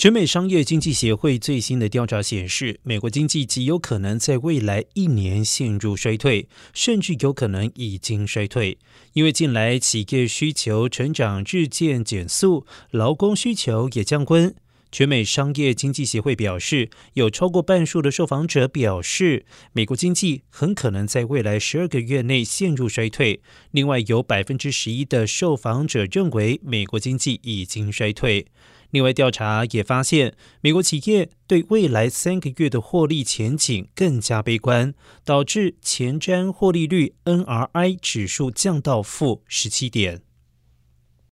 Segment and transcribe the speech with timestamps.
[0.00, 8.78] 全美商业经济协会最新的调查显示，美国经济极有可能在未来一年陷入衰退，甚至有可能已经衰退。
[9.12, 14.54] 因为近来企业需求成长日渐减速，劳工需求也降温。
[14.90, 19.44] 全美商业经济协会表示，有超过半数的受访者表示，
[19.74, 23.42] 美国经济很可能在未来十二个月内陷入衰退。
[23.72, 28.46] 另外，有百分之十一的受访者认为美国经济已经衰退。
[28.90, 34.94] 另外，调查也发现，美国企业对未来三个月的获利前景更加悲观，
[35.24, 40.22] 导致前瞻获利率 NRI 指数降到负十七点。